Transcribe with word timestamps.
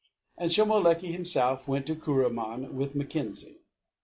And 0.35 0.49
Shomolekae 0.49 1.11
himself 1.11 1.67
went 1.67 1.85
to 1.85 1.93
Kuruman 1.95 2.71
with 2.73 2.95
Mackenzie. 2.95 3.59